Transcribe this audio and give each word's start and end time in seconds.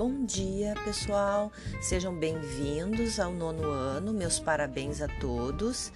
Bom 0.00 0.24
dia, 0.24 0.72
pessoal. 0.82 1.52
Sejam 1.78 2.14
bem-vindos 2.14 3.20
ao 3.20 3.34
nono 3.34 3.68
ano. 3.68 4.14
Meus 4.14 4.40
parabéns 4.40 5.02
a 5.02 5.08
todos. 5.20 5.92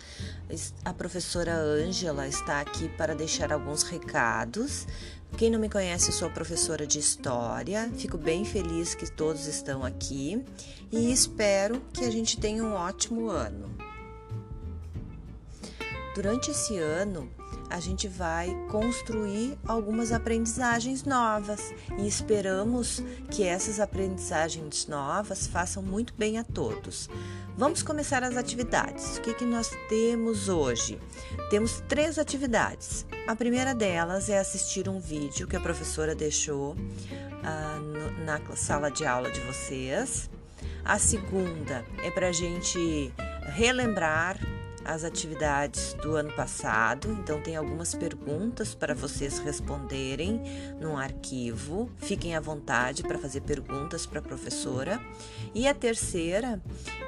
A 0.85 0.92
professora 0.92 1.54
Ângela 1.54 2.29
está 2.29 2.61
aqui 2.61 2.87
para 2.98 3.15
deixar 3.15 3.51
alguns 3.51 3.83
recados. 3.83 4.87
Quem 5.38 5.51
não 5.51 5.58
me 5.58 5.71
conhece, 5.71 6.12
sou 6.12 6.29
professora 6.29 6.87
de 6.87 6.98
história. 6.98 7.90
Fico 7.97 8.19
bem 8.19 8.44
feliz 8.44 8.94
que 8.94 9.11
todos 9.11 9.47
estão 9.47 9.83
aqui 9.83 10.44
e 10.93 11.11
espero 11.11 11.80
que 11.90 12.04
a 12.04 12.11
gente 12.11 12.39
tenha 12.39 12.62
um 12.62 12.75
ótimo 12.75 13.30
ano. 13.30 13.75
Durante 16.15 16.51
esse 16.51 16.77
ano, 16.77 17.33
a 17.74 17.80
gente 17.80 18.06
vai 18.06 18.56
construir 18.70 19.59
algumas 19.66 20.12
aprendizagens 20.12 21.02
novas 21.02 21.74
e 21.98 22.06
esperamos 22.06 23.02
que 23.33 23.42
essas 23.42 23.80
aprendizagens 23.80 24.87
novas 24.87 25.48
façam 25.48 25.83
muito 25.83 26.14
bem 26.16 26.38
a 26.38 26.45
todos. 26.45 27.10
Vamos 27.56 27.83
começar 27.83 28.23
as 28.23 28.37
atividades. 28.37 29.16
O 29.16 29.23
que, 29.23 29.34
que 29.34 29.45
nós 29.45 29.73
temos 29.88 30.48
hoje? 30.48 31.00
Temos 31.50 31.83
três 31.88 32.16
atividades. 32.16 33.05
A 33.27 33.34
primeira 33.34 33.75
delas 33.75 34.30
é 34.30 34.38
assistir 34.38 34.88
um 34.88 35.00
vídeo 35.00 35.48
que 35.48 35.56
a 35.56 35.61
professora 35.61 36.14
deixou 36.14 36.77
ah, 37.42 37.80
no, 37.80 38.25
na 38.25 38.41
sala 38.55 38.88
de 38.88 39.05
aula 39.05 39.33
de 39.33 39.41
vocês. 39.41 40.30
A 40.84 40.97
segunda 40.97 41.84
é 42.05 42.11
para 42.12 42.28
a 42.28 42.33
gente 42.33 43.12
relembrar 43.47 44.38
as 44.84 45.05
atividades 45.05 45.95
do 45.95 46.16
ano 46.16 46.33
passado, 46.33 47.11
então 47.12 47.41
tem 47.41 47.56
algumas 47.56 47.95
perguntas 47.95 48.75
para 48.75 48.95
vocês 48.95 49.38
responderem 49.38 50.41
no 50.81 50.97
arquivo. 50.97 51.91
Fiquem 51.98 52.36
à 52.36 52.41
vontade 52.41 53.03
para 53.03 53.19
fazer 53.19 53.41
perguntas 53.41 54.06
para 54.06 54.19
a 54.19 54.22
professora. 54.22 55.00
E 55.55 55.67
a 55.67 55.75
terceira 55.75 56.61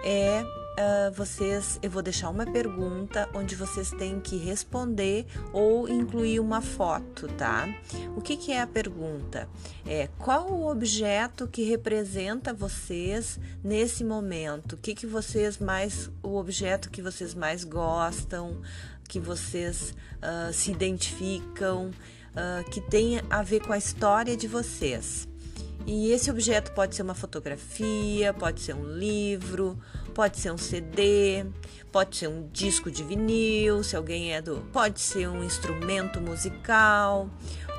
é 0.05 0.43
uh, 0.77 1.13
vocês, 1.13 1.79
eu 1.83 1.91
vou 1.91 2.03
deixar 2.03 2.29
uma 2.29 2.47
pergunta 2.47 3.29
onde 3.35 3.57
vocês 3.57 3.91
têm 3.91 4.21
que 4.21 4.37
responder 4.37 5.27
ou 5.53 5.89
incluir 5.89 6.41
uma 6.41 6.61
foto, 6.61 7.29
tá? 7.29 7.69
O 8.17 8.21
que, 8.21 8.37
que 8.37 8.53
é 8.53 8.61
a 8.61 8.67
pergunta? 8.67 9.49
É 9.87 10.09
qual 10.19 10.51
o 10.51 10.71
objeto 10.71 11.47
que 11.49 11.63
representa 11.65 12.53
vocês 12.53 13.41
nesse 13.65 14.05
momento? 14.05 14.75
O 14.75 14.77
que, 14.77 14.95
que 14.95 15.07
vocês 15.07 15.59
mais, 15.59 16.11
o 16.23 16.37
objeto 16.37 16.91
que 16.91 17.03
vocês 17.03 17.35
mais 17.35 17.65
gostam, 17.65 18.61
que 19.09 19.19
vocês 19.19 19.95
uh, 20.19 20.53
se 20.53 20.71
identificam, 20.71 21.91
uh, 22.37 22.71
que 22.71 22.81
tem 22.81 23.21
a 23.31 23.43
ver 23.43 23.61
com 23.61 23.73
a 23.73 23.79
história 23.79 24.37
de 24.37 24.47
vocês. 24.47 25.27
E 25.87 26.11
esse 26.11 26.29
objeto 26.29 26.73
pode 26.73 26.97
ser 26.97 27.03
uma 27.03 27.15
fotografia, 27.15 28.35
pode 28.35 28.61
ser 28.61 28.75
um 28.75 28.85
livro, 28.85 29.79
pode 30.17 30.39
ser 30.39 30.51
um 30.51 30.57
CD, 30.57 31.45
pode 31.93 32.17
ser 32.17 32.27
um 32.27 32.49
disco 32.49 32.91
de 32.91 33.05
vinil, 33.05 33.85
se 33.85 33.95
alguém 33.95 34.33
é 34.33 34.41
do, 34.41 34.67
pode 34.73 34.99
ser 34.99 35.29
um 35.29 35.45
instrumento 35.45 36.23
musical, 36.23 37.29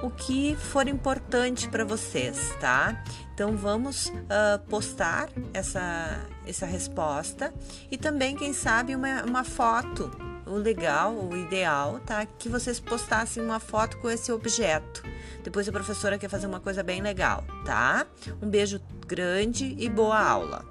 o 0.04 0.12
que 0.12 0.56
for 0.56 0.88
importante 0.88 1.68
para 1.68 1.84
vocês, 1.84 2.56
tá? 2.62 3.04
Então 3.34 3.58
vamos 3.58 4.10
uh, 4.10 4.60
postar 4.70 5.30
essa, 5.52 6.20
essa 6.46 6.68
resposta 6.68 7.52
e 7.90 7.98
também, 7.98 8.36
quem 8.36 8.54
sabe, 8.54 8.96
uma, 8.96 9.24
uma 9.24 9.44
foto. 9.44 10.12
O 10.46 10.54
legal, 10.54 11.14
o 11.14 11.36
ideal, 11.36 12.00
tá? 12.06 12.26
Que 12.26 12.48
vocês 12.48 12.80
postassem 12.80 13.44
uma 13.44 13.60
foto 13.60 13.98
com 13.98 14.10
esse 14.10 14.32
objeto. 14.32 15.04
Depois 15.44 15.68
a 15.68 15.74
professora 15.74 16.18
quer 16.18 16.30
fazer 16.30 16.48
uma 16.48 16.62
coisa 16.62 16.82
bem 16.84 17.02
legal, 17.02 17.44
tá? 17.66 18.08
Um 18.42 18.48
beijo 18.48 18.80
grande 19.06 19.76
e 19.78 19.90
boa 19.90 20.18
aula! 20.18 20.64